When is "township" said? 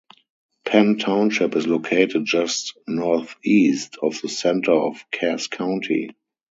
0.97-1.55